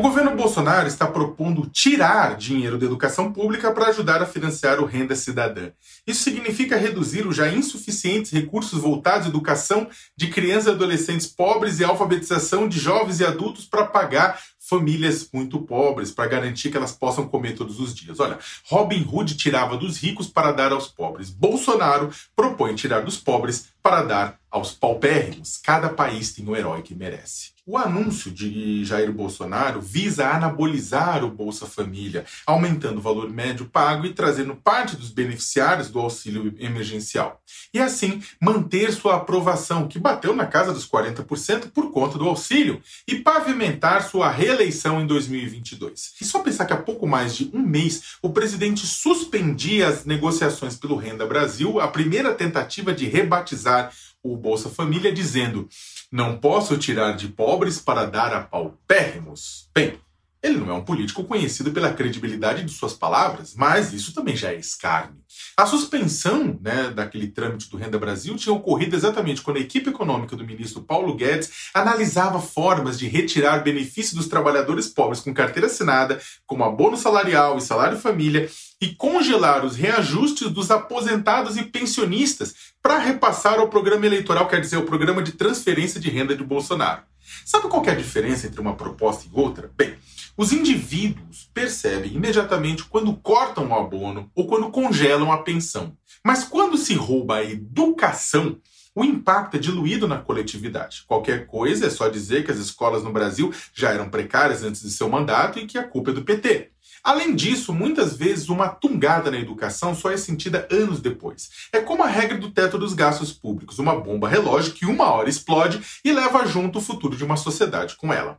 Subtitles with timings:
[0.00, 4.86] O governo Bolsonaro está propondo tirar dinheiro da educação pública para ajudar a financiar o
[4.86, 5.72] Renda Cidadã.
[6.06, 11.80] Isso significa reduzir os já insuficientes recursos voltados à educação de crianças e adolescentes pobres
[11.80, 16.92] e alfabetização de jovens e adultos para pagar famílias muito pobres, para garantir que elas
[16.92, 18.20] possam comer todos os dias.
[18.20, 21.28] Olha, Robin Hood tirava dos ricos para dar aos pobres.
[21.28, 25.58] Bolsonaro propõe tirar dos pobres para dar aos paupérrimos.
[25.62, 27.50] Cada país tem o herói que merece.
[27.72, 34.04] O anúncio de Jair Bolsonaro visa anabolizar o Bolsa Família, aumentando o valor médio pago
[34.04, 37.40] e trazendo parte dos beneficiários do auxílio emergencial.
[37.72, 42.82] E assim manter sua aprovação, que bateu na casa dos 40% por conta do auxílio,
[43.06, 46.14] e pavimentar sua reeleição em 2022.
[46.20, 50.74] E só pensar que há pouco mais de um mês o presidente suspendia as negociações
[50.74, 55.68] pelo Renda Brasil, a primeira tentativa de rebatizar o Bolsa Família, dizendo
[56.10, 59.68] não posso tirar de pobres para dar a paupérrimos.
[59.74, 59.98] Bem,
[60.42, 64.50] ele não é um político conhecido pela credibilidade de suas palavras, mas isso também já
[64.50, 65.20] é escárnio.
[65.56, 70.34] A suspensão né, daquele trâmite do Renda Brasil tinha ocorrido exatamente quando a equipe econômica
[70.34, 76.20] do ministro Paulo Guedes analisava formas de retirar benefícios dos trabalhadores pobres com carteira assinada,
[76.46, 82.98] como abono salarial e salário família, e congelar os reajustes dos aposentados e pensionistas para
[82.98, 87.02] repassar ao programa eleitoral, quer dizer, o programa de transferência de renda de Bolsonaro.
[87.44, 89.70] Sabe qual é a diferença entre uma proposta e outra?
[89.76, 89.94] Bem,
[90.40, 95.94] os indivíduos percebem imediatamente quando cortam o abono ou quando congelam a pensão.
[96.24, 98.58] Mas quando se rouba a educação,
[98.94, 101.04] o impacto é diluído na coletividade.
[101.06, 104.90] Qualquer coisa é só dizer que as escolas no Brasil já eram precárias antes de
[104.90, 106.70] seu mandato e que a culpa é do PT.
[107.04, 111.68] Além disso, muitas vezes uma tungada na educação só é sentida anos depois.
[111.70, 115.28] É como a regra do teto dos gastos públicos, uma bomba relógio que uma hora
[115.28, 118.38] explode e leva junto o futuro de uma sociedade com ela.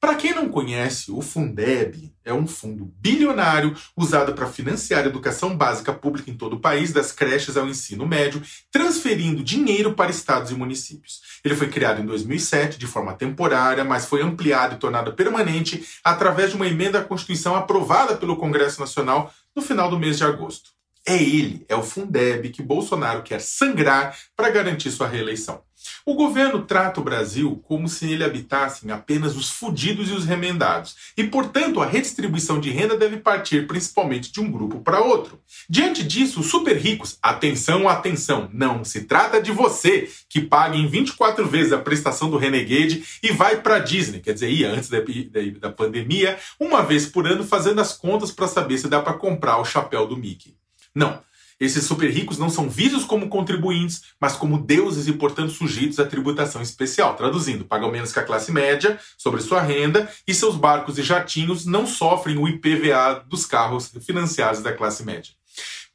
[0.00, 5.56] Para quem não conhece, o Fundeb é um fundo bilionário usado para financiar a educação
[5.56, 10.52] básica pública em todo o país, das creches ao ensino médio, transferindo dinheiro para estados
[10.52, 11.40] e municípios.
[11.44, 16.50] Ele foi criado em 2007 de forma temporária, mas foi ampliado e tornado permanente através
[16.50, 20.77] de uma emenda à Constituição aprovada pelo Congresso Nacional no final do mês de agosto.
[21.08, 25.62] É ele, é o Fundeb, que Bolsonaro quer sangrar para garantir sua reeleição.
[26.04, 31.12] O governo trata o Brasil como se ele habitassem apenas os fudidos e os remendados,
[31.16, 35.40] e, portanto, a redistribuição de renda deve partir principalmente de um grupo para outro.
[35.66, 40.86] Diante disso, os super ricos, atenção, atenção, não se trata de você que paga em
[40.86, 44.98] 24 vezes a prestação do Renegade e vai para Disney, quer dizer, ia antes da,
[44.98, 49.14] da, da pandemia, uma vez por ano fazendo as contas para saber se dá para
[49.14, 50.58] comprar o chapéu do Mickey.
[50.94, 51.22] Não.
[51.60, 56.06] Esses super ricos não são vistos como contribuintes, mas como deuses e, portanto, sujeitos à
[56.06, 57.16] tributação especial.
[57.16, 61.66] Traduzindo, pagam menos que a classe média sobre sua renda e seus barcos e jatinhos
[61.66, 65.32] não sofrem o IPVA dos carros financiados da classe média.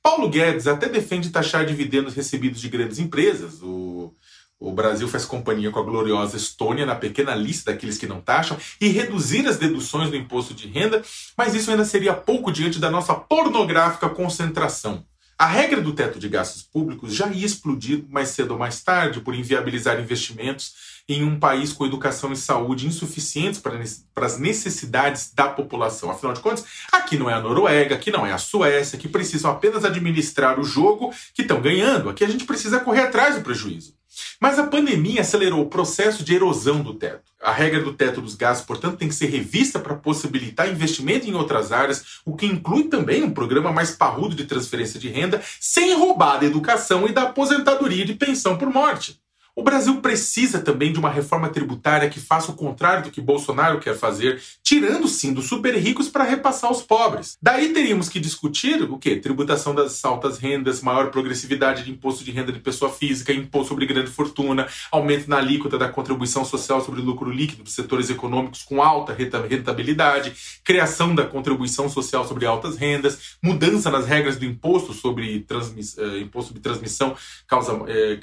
[0.01, 3.61] Paulo Guedes até defende taxar dividendos recebidos de grandes empresas.
[3.61, 4.13] O,
[4.63, 8.57] o Brasil faz companhia com a gloriosa Estônia na pequena lista daqueles que não taxam
[8.79, 11.03] e reduzir as deduções do imposto de renda,
[11.37, 15.05] mas isso ainda seria pouco diante da nossa pornográfica concentração.
[15.37, 19.19] A regra do teto de gastos públicos já ia explodir mais cedo ou mais tarde
[19.19, 23.77] por inviabilizar investimentos em um país com educação e saúde insuficientes para,
[24.25, 26.09] as necessidades da população.
[26.09, 29.51] Afinal de contas, aqui não é a Noruega, aqui não é a Suécia, que precisam
[29.51, 32.09] apenas administrar o jogo que estão ganhando.
[32.09, 33.93] Aqui a gente precisa correr atrás do prejuízo.
[34.39, 37.31] Mas a pandemia acelerou o processo de erosão do teto.
[37.41, 41.33] A regra do teto dos gastos, portanto, tem que ser revista para possibilitar investimento em
[41.33, 45.93] outras áreas, o que inclui também um programa mais parrudo de transferência de renda, sem
[45.95, 49.22] roubar da educação e da aposentadoria de pensão por morte.
[49.55, 53.79] O Brasil precisa também de uma reforma tributária que faça o contrário do que Bolsonaro
[53.79, 57.37] quer fazer, tirando sim dos super ricos para repassar aos pobres.
[57.39, 59.15] Daí teríamos que discutir o quê?
[59.15, 63.85] Tributação das altas rendas, maior progressividade de imposto de renda de pessoa física, imposto sobre
[63.85, 68.81] grande fortuna, aumento na alíquota da contribuição social sobre lucro líquido dos setores econômicos com
[68.81, 70.33] alta rentabilidade,
[70.63, 76.21] criação da contribuição social sobre altas rendas, mudança nas regras do imposto sobre transmiss, eh,
[76.21, 78.17] imposto sobre transmissão causa, eh,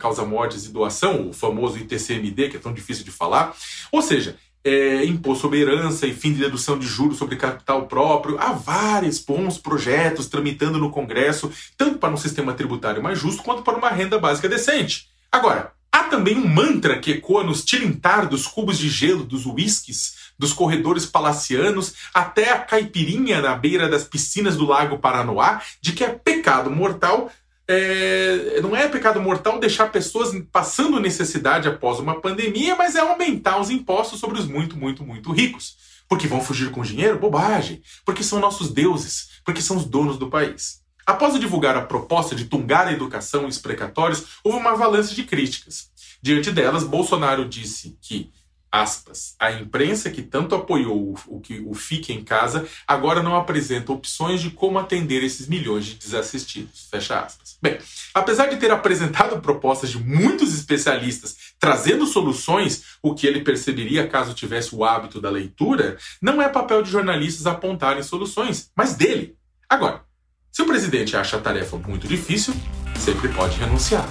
[0.00, 3.54] causa mortes doação, o famoso ITCMD, que é tão difícil de falar.
[3.92, 8.38] Ou seja, é, imposto sobre herança e fim de dedução de juros sobre capital próprio.
[8.38, 13.62] Há vários bons projetos tramitando no Congresso, tanto para um sistema tributário mais justo quanto
[13.62, 15.08] para uma renda básica decente.
[15.30, 20.22] Agora, há também um mantra que ecoa nos tilintar dos cubos de gelo, dos uísques,
[20.38, 26.04] dos corredores palacianos, até a caipirinha na beira das piscinas do Lago Paranoá, de que
[26.04, 27.30] é pecado mortal
[27.68, 33.60] é, não é pecado mortal deixar pessoas passando necessidade após uma pandemia, mas é aumentar
[33.60, 35.76] os impostos sobre os muito, muito, muito ricos.
[36.08, 37.18] Porque vão fugir com dinheiro?
[37.18, 37.82] Bobagem.
[38.04, 39.40] Porque são nossos deuses.
[39.44, 40.82] Porque são os donos do país.
[41.06, 45.24] Após divulgar a proposta de tungar a educação e os precatórios, houve uma avalanche de
[45.24, 45.90] críticas.
[46.20, 48.30] Diante delas, Bolsonaro disse que
[48.72, 53.92] aspas, a imprensa que tanto apoiou o, que o Fique em Casa agora não apresenta
[53.92, 57.58] opções de como atender esses milhões de desassistidos, fecha aspas.
[57.60, 57.78] Bem,
[58.14, 64.32] apesar de ter apresentado propostas de muitos especialistas trazendo soluções, o que ele perceberia caso
[64.32, 69.36] tivesse o hábito da leitura, não é papel de jornalistas apontarem soluções, mas dele.
[69.68, 70.02] Agora,
[70.50, 72.54] se o presidente acha a tarefa muito difícil,
[72.98, 74.06] sempre pode renunciar.